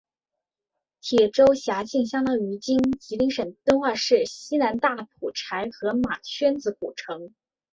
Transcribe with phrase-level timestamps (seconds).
[0.99, 7.35] 铁州辖境相当今吉林省敦化市西南大蒲柴河马圈子古城。